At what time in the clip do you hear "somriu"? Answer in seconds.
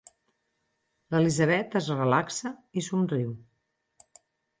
2.87-3.37